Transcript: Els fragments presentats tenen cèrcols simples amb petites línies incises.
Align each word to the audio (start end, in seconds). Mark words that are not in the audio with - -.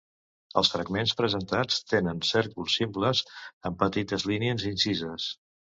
Els 0.61 0.71
fragments 0.75 1.13
presentats 1.19 1.77
tenen 1.93 2.23
cèrcols 2.31 2.81
simples 2.81 3.25
amb 3.71 3.81
petites 3.87 4.31
línies 4.35 4.71
incises. 4.77 5.35